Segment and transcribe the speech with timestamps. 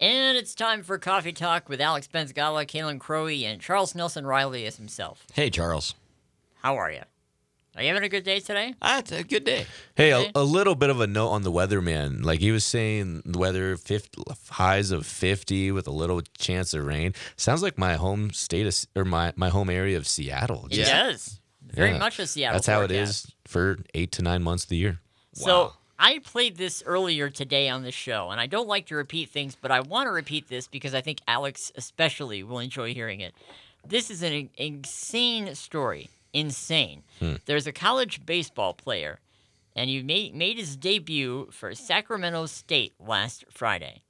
[0.00, 4.64] And it's time for Coffee Talk with Alex Benzgala, Kalen Crowe, and Charles Nelson Reilly
[4.66, 5.26] as himself.
[5.34, 5.94] Hey, Charles.
[6.62, 7.02] How are you?
[7.76, 8.74] Are you having a good day today?
[8.82, 9.66] Ah, it's a good day.
[9.94, 10.32] Hey, Okay.
[10.34, 12.22] a, a little bit of a note on the weather, man.
[12.22, 16.84] Like he was saying, the weather 50, highs of 50 with a little chance of
[16.86, 17.14] rain.
[17.36, 20.66] Sounds like my home state of, or my, my home area of Seattle.
[20.70, 21.40] It Just- does.
[21.62, 21.98] Very Yeah.
[21.98, 22.54] much a Seattle.
[22.56, 23.26] That's how it forecast.
[23.26, 24.98] is for eight to nine months of the year.
[25.34, 29.28] So I played this earlier today on the show, and I don't like to repeat
[29.28, 33.20] things, but I want to repeat this because I think Alex especially will enjoy hearing
[33.20, 33.34] it.
[33.86, 36.08] This is an insane story.
[36.32, 37.02] Insane.
[37.44, 39.20] There's a college baseball player,
[39.76, 44.00] and he made made his debut for Sacramento State last Friday.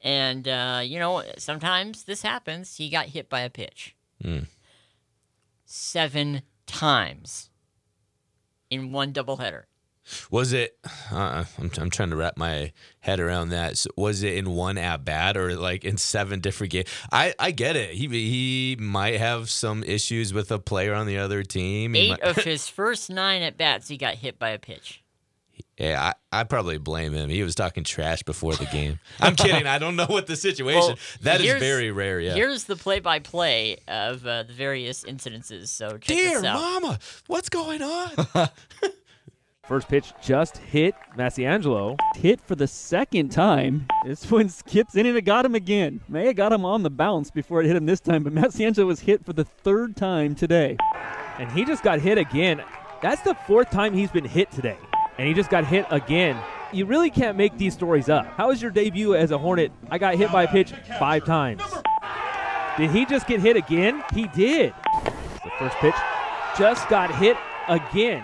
[0.00, 2.76] And uh, you know, sometimes this happens.
[2.76, 3.94] He got hit by a pitch.
[5.66, 7.50] Seven times
[8.70, 9.64] in one doubleheader.
[10.30, 10.78] Was it?
[11.10, 13.76] Uh, I'm, I'm trying to wrap my head around that.
[13.78, 16.88] So was it in one at bat or like in seven different games?
[17.10, 17.90] I, I get it.
[17.90, 21.94] He he might have some issues with a player on the other team.
[21.94, 25.02] He Eight might- of his first nine at bats, he got hit by a pitch.
[25.78, 27.28] yeah, I, I probably blame him.
[27.30, 28.98] He was talking trash before the game.
[29.20, 29.66] I'm kidding.
[29.66, 30.80] I don't know what the situation.
[30.80, 32.20] Well, that is very rare.
[32.20, 32.34] Yeah.
[32.34, 35.68] Here's the play-by-play of uh, the various incidences.
[35.68, 38.10] So check Dear mama, what's going on?
[39.66, 41.98] First pitch just hit Massiangelo.
[42.14, 43.88] Hit for the second time.
[44.04, 46.00] This one skips in and it got him again.
[46.08, 48.86] May have got him on the bounce before it hit him this time, but Massiangelo
[48.86, 50.76] was hit for the third time today.
[51.40, 52.62] And he just got hit again.
[53.02, 54.78] That's the fourth time he's been hit today.
[55.18, 56.38] And he just got hit again.
[56.72, 58.24] You really can't make these stories up.
[58.36, 59.72] How was your debut as a Hornet?
[59.90, 61.62] I got hit by a pitch five times.
[62.78, 64.04] Did he just get hit again?
[64.14, 64.74] He did.
[65.42, 65.94] The first pitch
[66.56, 67.36] just got hit
[67.68, 68.22] again.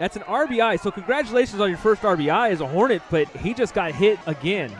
[0.00, 0.80] That's an RBI.
[0.80, 4.72] So congratulations on your first RBI as a Hornet, but he just got hit again.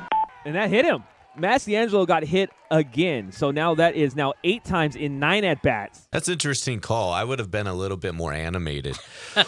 [0.45, 1.05] And that hit him.
[1.39, 3.33] Massiangelo got hit again.
[3.33, 6.07] So now that is now eight times in nine at bats.
[6.13, 7.13] That's an interesting call.
[7.13, 8.97] I would have been a little bit more animated.
[9.35, 9.45] what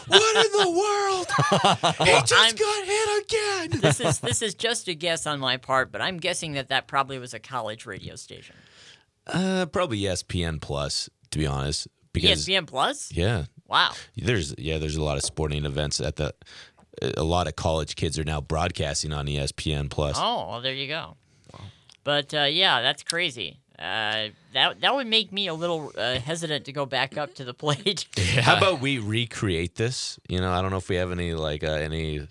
[0.47, 1.27] in the world?
[1.99, 3.81] he just I'm- got hit again.
[3.81, 6.87] This is this is just a guess on my part, but I'm guessing that that
[6.89, 8.57] probably was a college radio station.
[9.27, 13.13] Uh, probably ESPN Plus, to be honest, because ESPN Plus.
[13.13, 13.93] yeah, Wow.
[14.17, 16.33] there's yeah, there's a lot of sporting events at the.
[17.19, 20.17] A lot of college kids are now broadcasting on ESPN Plus.
[20.19, 21.17] Oh, well, there you go.
[22.05, 23.59] But uh, yeah, that's crazy.
[23.79, 27.45] Uh, that that would make me a little uh, hesitant to go back up to
[27.45, 28.07] the plate.
[28.41, 30.19] How about we recreate this?
[30.29, 32.27] You know, I don't know if we have any like uh, any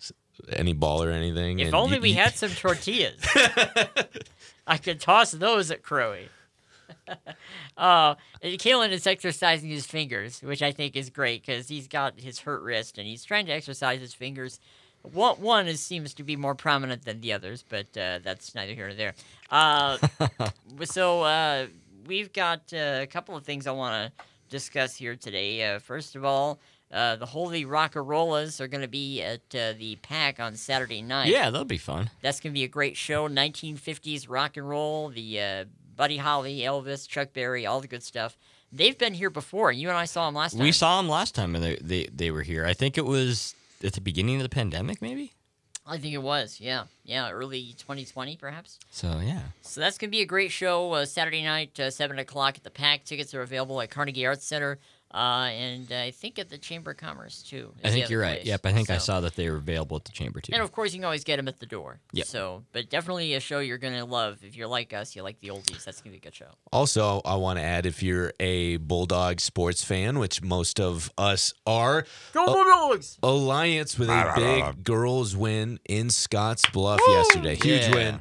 [0.50, 1.60] any ball or anything.
[1.60, 3.20] If only you- we you- had some tortillas.
[4.66, 6.30] I could toss those at Crowy.
[7.78, 12.40] uh, Kalen is exercising his fingers, which I think is great because he's got his
[12.40, 14.60] hurt wrist and he's trying to exercise his fingers.
[15.02, 18.74] One, one is, seems to be more prominent than the others, but uh, that's neither
[18.74, 19.14] here nor there.
[19.52, 19.98] Uh,
[20.84, 21.68] so uh,
[22.08, 25.76] we've got uh, a couple of things I want to discuss here today.
[25.76, 26.60] Uh, first of all,
[26.92, 31.30] uh, the Holy Rockarollas are going to be at uh, the Pack on Saturday night.
[31.30, 32.10] Yeah, that'll be fun.
[32.22, 33.28] That's going to be a great show.
[33.28, 38.38] 1950s rock and roll, the uh, Buddy Holly, Elvis, Chuck Berry, all the good stuff.
[38.72, 39.72] They've been here before.
[39.72, 40.64] You and I saw them last time.
[40.64, 42.66] We saw them last time and they, they they were here.
[42.66, 45.34] I think it was at the beginning of the pandemic, maybe.
[45.88, 46.60] I think it was.
[46.60, 46.86] Yeah.
[47.04, 47.30] Yeah.
[47.30, 48.80] Early 2020, perhaps.
[48.90, 50.94] So yeah, So that's going to be a great show.
[50.94, 53.06] Uh, Saturday night, uh, 7 o'clock at the Pack.
[53.06, 54.80] Tickets are available at Carnegie Arts Center
[55.16, 57.74] uh, and I think at the Chamber of Commerce, too.
[57.84, 58.44] I think you're right.
[58.46, 60.52] Yep, I think I saw that they were available at the chamber too.
[60.54, 62.00] And of course, you can always get them at the door.
[62.12, 62.26] Yep.
[62.28, 64.40] So, but definitely a show you're going to love.
[64.44, 65.86] If you're like us, you like the oldies.
[65.86, 66.50] That's going to be a good show.
[66.74, 71.54] Also, I want to add if you're a Bulldog sports fan, which most of us
[71.66, 72.46] are, Go.
[72.46, 73.18] Bulldogs!
[73.24, 77.56] Alliance with a big girls win in Scottsbluff yesterday.
[77.56, 77.96] Huge Yeah.
[77.96, 78.20] win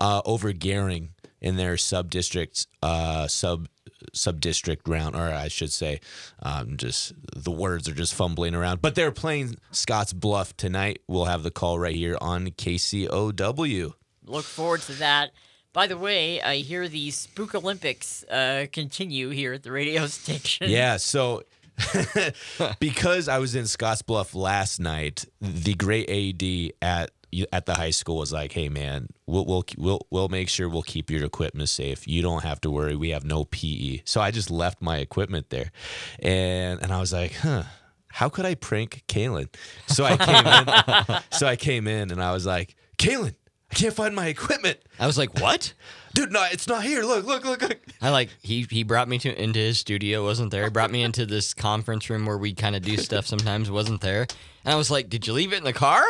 [0.00, 1.08] uh, over Gering
[1.40, 3.68] in their sub district uh, sub
[4.14, 6.00] sub district round, or I should say,
[6.42, 8.80] um, just the words are just fumbling around.
[8.82, 11.00] But they're playing Scottsbluff tonight.
[11.08, 13.94] We'll have the call right here on KCOW.
[14.26, 15.32] Look forward to that.
[15.72, 20.70] By the way, I hear the Spook Olympics uh, continue here at the radio station.
[20.70, 21.42] Yeah, so
[22.80, 27.10] because I was in Scottsbluff last night, the great AD at
[27.52, 30.82] at the high school was like, "Hey man, we'll we'll we'll we'll make sure we'll
[30.82, 32.06] keep your equipment safe.
[32.06, 32.96] You don't have to worry.
[32.96, 35.72] We have no PE." So I just left my equipment there,
[36.20, 37.64] and and I was like, "Huh."
[38.08, 39.52] How could I prank Kalen?
[39.88, 41.22] So I came in.
[41.36, 43.34] so I came in and I was like, Kalen,
[43.72, 44.78] I can't find my equipment.
[45.00, 45.74] I was like, "What?"
[46.14, 47.02] Dude, no, it's not here.
[47.02, 47.80] Look, look, look, look.
[48.00, 50.64] I like he he brought me to into his studio, wasn't there?
[50.64, 54.00] He brought me into this conference room where we kind of do stuff sometimes, wasn't
[54.00, 54.28] there?
[54.64, 56.04] And I was like, "Did you leave it in the car?"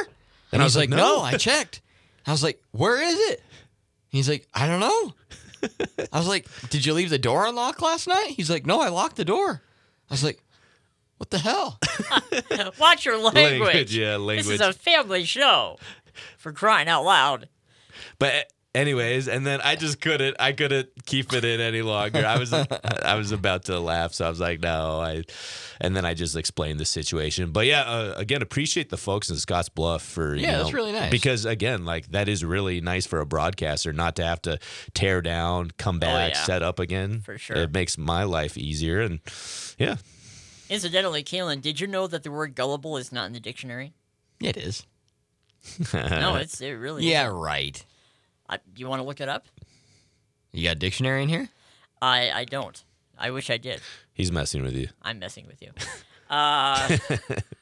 [0.55, 1.83] And I was like, "No, I checked."
[2.27, 3.43] I was like, "Where is it?"
[4.15, 5.15] He's like, I don't know.
[6.13, 8.29] I was like, Did you leave the door unlocked last night?
[8.29, 9.61] He's like, No, I locked the door.
[10.09, 10.41] I was like,
[11.17, 11.81] What the hell?
[12.79, 13.61] Watch your language.
[13.61, 15.79] Language, yeah, This is a family show.
[16.39, 17.49] For crying out loud.
[18.21, 20.37] But anyways, and then I just couldn't.
[20.41, 22.25] I couldn't keep it in any longer.
[22.27, 22.53] I was
[23.03, 25.01] I was about to laugh, so I was like, no.
[25.01, 25.25] I,
[25.81, 27.51] and then I just explained the situation.
[27.53, 31.11] But yeah, uh, again, appreciate the folks in Scottsbluff for you Yeah, that's really nice.
[31.11, 34.59] because again, like that is really nice for a broadcaster not to have to
[34.95, 36.45] tear down, come back, Oh, yeah.
[36.45, 37.21] set up again.
[37.21, 37.57] For sure.
[37.57, 39.01] it makes my life easier.
[39.01, 39.21] And
[39.79, 39.97] yeah,
[40.71, 43.93] Incidentally, Kaylin, did you know that the word gullible is not in the dictionary?
[44.41, 44.85] It is.
[45.93, 47.05] no, it's it really.
[47.05, 47.37] Yeah, isn't.
[47.39, 47.85] right.
[48.49, 49.47] I, you want to look it up?
[50.53, 51.49] You got a dictionary in here?
[52.03, 52.83] I I don't.
[53.19, 53.81] I wish I did.
[54.13, 54.89] he's messing with you.
[55.03, 55.71] I'm messing with you.
[56.31, 56.97] Uh,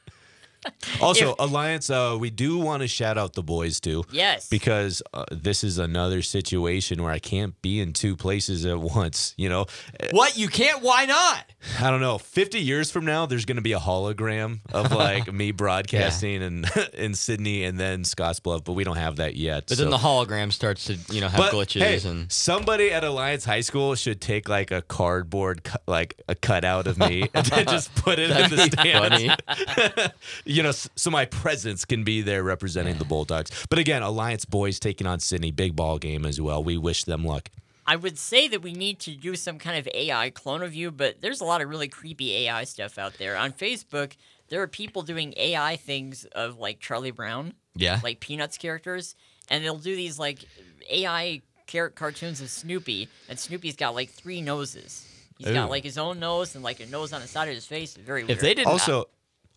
[1.01, 4.03] Also, If- Alliance, uh, we do want to shout out the boys too.
[4.11, 4.47] yes.
[4.49, 9.33] because uh, this is another situation where I can't be in two places at once.
[9.37, 9.65] You know,
[10.11, 10.37] What?
[10.37, 10.81] You can't?
[10.81, 11.45] Why not?
[11.81, 12.17] I don't know.
[12.17, 16.65] Fifty years from now, there's going to be a hologram of like me broadcasting in
[16.93, 19.65] in Sidney and then Scottsbluff, but we don't have that yet.
[19.67, 22.91] But so- then the hologram starts to, you know, have but, glitches hey, and somebody
[22.91, 27.29] at Alliance High School should take like a cardboard, cu- like a cutout of me,
[27.33, 30.13] and just put it in the stands.
[30.53, 30.57] Funny.
[30.57, 33.51] you know, so my presence can be there representing the Bulldogs.
[33.69, 36.63] But again, Alliance boys taking on Sidney, big ball game as well.
[36.63, 37.49] We wish them luck.
[37.85, 40.89] I would say that we need to do some kind of AI clone of you,
[40.89, 43.35] but there's a lot of really creepy AI stuff out there.
[43.35, 44.13] On Facebook,
[44.47, 47.99] there are people doing AI things of like Charlie Brown, Yeah.
[48.01, 49.15] like Peanuts characters,
[49.49, 50.45] and they'll do these like
[50.89, 55.05] AI car- cartoons of Snoopy, and Snoopy's got like three noses.
[55.37, 55.53] He's Ooh.
[55.53, 57.95] got like his own nose and like a nose on the side of his face.
[57.95, 58.31] Very weird.
[58.31, 59.05] if they didn't Also,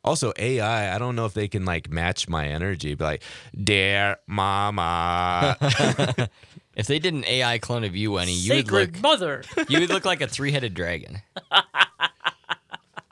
[0.07, 0.95] also AI.
[0.95, 2.95] I don't know if they can like match my energy.
[2.95, 3.23] Be like,
[3.63, 5.57] dear mama.
[6.77, 9.43] if they did an AI clone of you, Winnie, you would Sacred look Mother.
[9.69, 11.21] you would look like a three headed dragon.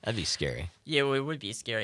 [0.05, 0.71] That'd be scary.
[0.85, 1.83] yeah, well, it would be scary.